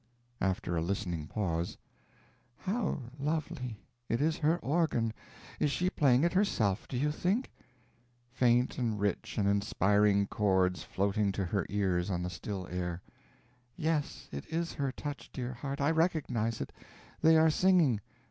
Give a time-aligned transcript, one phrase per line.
[0.41, 1.77] After a listening pause:
[2.57, 3.83] "How lovely!
[4.09, 5.13] It is her organ.
[5.59, 7.51] Is she playing it herself, do you think?"
[8.31, 13.03] Faint and rich and inspiring the chords floating to her ears on the still air.
[13.77, 16.71] "Yes, it is her touch, dear heart, I recognize it.
[17.21, 18.01] They are singing.